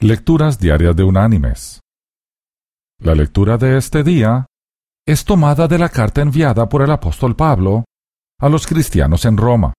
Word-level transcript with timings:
Lecturas 0.00 0.60
Diarias 0.60 0.94
de 0.94 1.02
Unánimes. 1.02 1.80
La 3.00 3.16
lectura 3.16 3.58
de 3.58 3.76
este 3.76 4.04
día 4.04 4.46
es 5.04 5.24
tomada 5.24 5.66
de 5.66 5.76
la 5.76 5.88
carta 5.88 6.22
enviada 6.22 6.68
por 6.68 6.82
el 6.82 6.92
apóstol 6.92 7.34
Pablo 7.34 7.84
a 8.38 8.48
los 8.48 8.64
cristianos 8.64 9.24
en 9.24 9.36
Roma. 9.36 9.74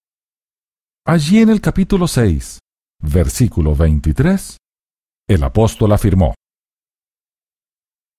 Allí 1.05 1.39
en 1.39 1.47
el 1.47 1.61
capítulo 1.61 2.05
6, 2.05 2.59
versículo 3.01 3.77
23, 3.77 4.57
el 5.29 5.41
apóstol 5.41 5.93
afirmó, 5.93 6.35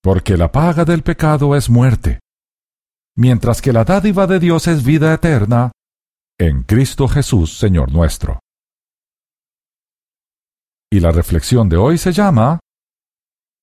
Porque 0.03 0.39
la 0.39 0.51
paga 0.51 0.87
del 0.87 1.03
pecado 1.03 1.55
es 1.55 1.69
muerte, 1.69 2.21
mientras 3.15 3.61
que 3.61 3.75
la 3.75 3.85
dádiva 3.85 4.27
de 4.27 4.39
Dios 4.39 4.69
es 4.69 4.85
vida 4.85 5.13
eterna 5.13 5.71
en 6.39 6.63
Cristo 6.63 7.09
Jesús, 7.09 7.59
Señor 7.59 7.93
nuestro. 7.93 8.41
Y 10.93 10.99
la 10.99 11.13
reflexión 11.13 11.69
de 11.69 11.77
hoy 11.77 11.99
se 11.99 12.13
llama 12.13 12.59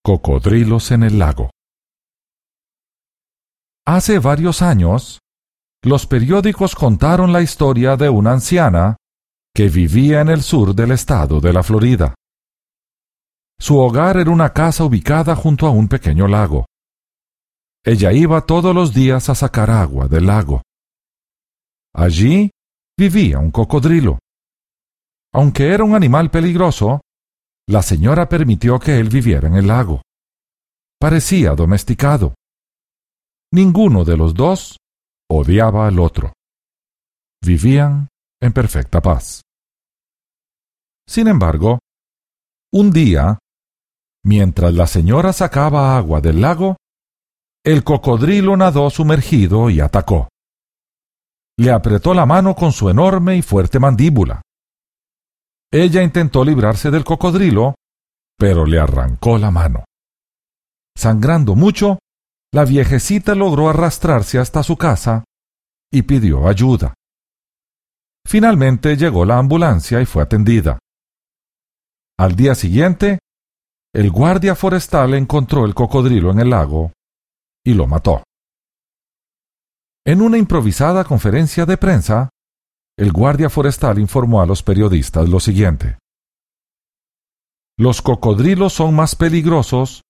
Cocodrilos 0.02 0.92
en 0.92 1.04
el 1.04 1.20
lago. 1.20 1.50
Hace 3.86 4.20
varios 4.20 4.62
años, 4.62 5.20
los 5.84 6.08
periódicos 6.08 6.74
contaron 6.74 7.34
la 7.34 7.42
historia 7.42 7.98
de 7.98 8.08
una 8.08 8.32
anciana 8.32 8.96
que 9.54 9.68
vivía 9.68 10.22
en 10.22 10.30
el 10.30 10.42
sur 10.42 10.74
del 10.74 10.92
estado 10.92 11.42
de 11.42 11.52
la 11.52 11.64
Florida. 11.64 12.16
Su 13.60 13.78
hogar 13.78 14.16
era 14.16 14.32
una 14.32 14.54
casa 14.54 14.86
ubicada 14.86 15.36
junto 15.36 15.68
a 15.68 15.72
un 15.72 15.90
pequeño 15.90 16.28
lago. 16.28 16.66
Ella 17.84 18.14
iba 18.14 18.46
todos 18.46 18.74
los 18.74 18.94
días 18.94 19.30
a 19.30 19.36
sacar 19.36 19.70
agua 19.70 20.08
del 20.08 20.28
lago. 20.28 20.62
Allí 21.94 22.52
vivía 22.98 23.40
un 23.40 23.52
cocodrilo. 23.52 24.20
Aunque 25.34 25.74
era 25.74 25.84
un 25.84 25.96
animal 25.96 26.32
peligroso, 26.32 27.02
la 27.68 27.82
señora 27.82 28.30
permitió 28.30 28.80
que 28.80 28.98
él 28.98 29.10
viviera 29.10 29.48
en 29.48 29.56
el 29.56 29.68
lago. 29.68 30.02
Parecía 31.00 31.54
domesticado. 31.54 32.34
Ninguno 33.52 34.04
de 34.04 34.18
los 34.18 34.34
dos 34.34 34.78
odiaba 35.30 35.88
al 35.88 36.00
otro. 36.00 36.34
Vivían 37.44 38.08
en 38.42 38.54
perfecta 38.54 39.02
paz. 39.02 39.42
Sin 41.08 41.28
embargo, 41.28 41.80
un 42.74 42.92
día, 42.92 43.38
mientras 44.24 44.74
la 44.74 44.88
señora 44.88 45.34
sacaba 45.34 45.98
agua 45.98 46.22
del 46.22 46.42
lago, 46.42 46.78
el 47.64 47.84
cocodrilo 47.84 48.56
nadó 48.56 48.90
sumergido 48.90 49.70
y 49.70 49.82
atacó. 49.82 50.30
Le 51.58 51.72
apretó 51.72 52.14
la 52.14 52.26
mano 52.26 52.56
con 52.56 52.72
su 52.72 52.90
enorme 52.90 53.36
y 53.36 53.42
fuerte 53.42 53.80
mandíbula. 53.80 54.42
Ella 55.72 56.02
intentó 56.02 56.46
librarse 56.46 56.92
del 56.92 57.04
cocodrilo, 57.04 57.76
pero 58.38 58.66
le 58.66 58.80
arrancó 58.80 59.38
la 59.38 59.52
mano. 59.52 59.84
Sangrando 60.96 61.56
mucho, 61.56 62.00
la 62.54 62.64
viejecita 62.64 63.36
logró 63.36 63.70
arrastrarse 63.70 64.40
hasta 64.40 64.64
su 64.64 64.78
casa 64.78 65.26
y 65.92 66.04
pidió 66.04 66.48
ayuda. 66.48 66.94
Finalmente 68.26 68.96
llegó 68.96 69.26
la 69.26 69.38
ambulancia 69.38 70.02
y 70.02 70.06
fue 70.06 70.24
atendida. 70.24 70.80
Al 72.18 72.36
día 72.36 72.56
siguiente, 72.56 73.20
el 73.94 74.12
guardia 74.12 74.56
forestal 74.56 75.14
encontró 75.14 75.66
el 75.66 75.74
cocodrilo 75.74 76.32
en 76.32 76.40
el 76.40 76.50
lago 76.50 76.92
y 77.64 77.74
lo 77.74 77.88
mató. 77.88 78.24
En 80.06 80.22
una 80.22 80.38
improvisada 80.38 81.04
conferencia 81.04 81.66
de 81.66 81.78
prensa, 81.78 82.30
el 82.98 83.12
guardia 83.12 83.50
forestal 83.50 84.00
informó 84.00 84.42
a 84.42 84.46
los 84.46 84.64
periodistas 84.64 85.30
lo 85.30 85.40
siguiente. 85.40 86.00
Los 87.78 88.02
cocodrilos 88.02 88.74
son 88.74 88.96
más 88.96 89.16
peligrosos 89.16 90.02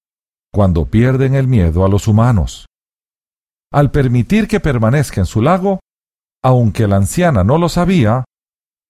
cuando 0.54 0.86
pierden 0.86 1.36
el 1.36 1.48
miedo 1.48 1.84
a 1.84 1.90
los 1.90 2.08
humanos. 2.08 2.66
Al 3.74 3.92
permitir 3.92 4.48
que 4.48 4.62
permanezca 4.62 5.20
en 5.20 5.26
su 5.26 5.42
lago, 5.42 5.82
aunque 6.42 6.88
la 6.88 6.96
anciana 6.96 7.44
no 7.44 7.58
lo 7.58 7.68
sabía, 7.68 8.24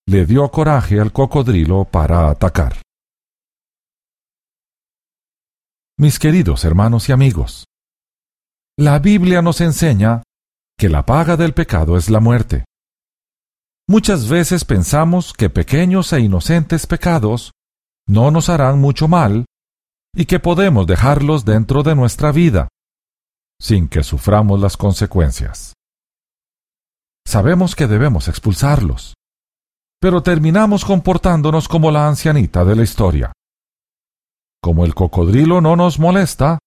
le 0.07 0.27
dio 0.27 0.49
coraje 0.51 0.99
al 0.99 1.11
cocodrilo 1.11 1.85
para 1.85 2.29
atacar. 2.29 2.81
Mis 5.97 6.19
queridos 6.19 6.63
hermanos 6.63 7.09
y 7.09 7.11
amigos, 7.13 7.65
la 8.77 8.99
Biblia 8.99 9.41
nos 9.41 9.59
enseña 9.61 10.21
que 10.77 10.89
la 10.89 11.03
paga 11.03 11.35
del 11.35 11.55
pecado 11.55 11.97
es 11.97 12.11
la 12.11 12.19
muerte. 12.19 12.65
Muchas 13.89 14.27
veces 14.27 14.65
pensamos 14.65 15.31
que 15.31 15.49
pequeños 15.49 16.11
e 16.11 16.19
inocentes 16.19 16.85
pecados 16.87 17.53
no 18.05 18.31
nos 18.31 18.49
harán 18.49 18.79
mucho 18.79 19.07
mal 19.07 19.45
y 20.13 20.25
que 20.25 20.41
podemos 20.41 20.85
dejarlos 20.85 21.45
dentro 21.45 21.83
de 21.83 21.95
nuestra 21.95 22.33
vida, 22.33 22.67
sin 23.61 23.87
que 23.87 24.03
suframos 24.03 24.59
las 24.59 24.75
consecuencias. 24.75 25.73
Sabemos 27.25 27.75
que 27.75 27.87
debemos 27.87 28.27
expulsarlos, 28.27 29.13
pero 30.01 30.21
terminamos 30.21 30.83
comportándonos 30.83 31.69
como 31.69 31.89
la 31.89 32.09
ancianita 32.09 32.65
de 32.65 32.75
la 32.75 32.83
historia. 32.83 33.31
Como 34.61 34.83
el 34.83 34.95
cocodrilo 34.95 35.61
no 35.61 35.77
nos 35.77 35.97
molesta, 35.97 36.59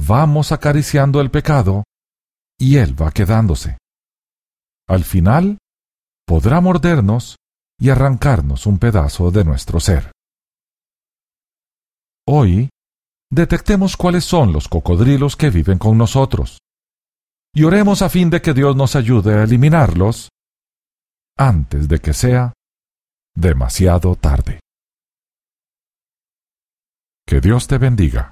vamos 0.00 0.52
acariciando 0.52 1.20
el 1.20 1.30
pecado 1.30 1.84
y 2.58 2.76
él 2.76 3.00
va 3.00 3.10
quedándose. 3.10 3.76
Al 4.86 5.04
final, 5.04 5.58
podrá 6.28 6.60
mordernos 6.60 7.36
y 7.80 7.88
arrancarnos 7.88 8.66
un 8.66 8.78
pedazo 8.78 9.30
de 9.30 9.44
nuestro 9.44 9.80
ser. 9.80 10.12
Hoy, 12.26 12.68
detectemos 13.30 13.96
cuáles 13.96 14.26
son 14.26 14.52
los 14.52 14.68
cocodrilos 14.68 15.36
que 15.36 15.48
viven 15.48 15.78
con 15.78 15.96
nosotros 15.96 16.58
y 17.54 17.64
oremos 17.64 18.02
a 18.02 18.10
fin 18.10 18.28
de 18.28 18.42
que 18.42 18.52
Dios 18.52 18.76
nos 18.76 18.94
ayude 18.94 19.38
a 19.38 19.44
eliminarlos 19.44 20.28
antes 21.38 21.88
de 21.88 21.98
que 21.98 22.12
sea 22.12 22.52
demasiado 23.34 24.14
tarde. 24.14 24.60
Que 27.26 27.40
Dios 27.40 27.66
te 27.68 27.78
bendiga. 27.78 28.26